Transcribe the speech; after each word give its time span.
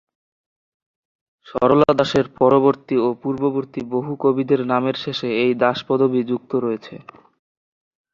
সরলা 1.47 1.91
দাসের 1.93 2.25
পরবর্তী 2.39 2.95
ও 2.99 3.17
পূর্ববর্তী 3.21 3.81
বহু 3.93 4.11
কবিদের 4.23 4.61
নামের 4.71 4.95
শেষে 4.95 5.29
এই 5.43 5.51
দাস 5.61 5.77
পদবী 5.87 6.21
যুক্ত 6.29 6.51
রয়েছে। 6.57 6.95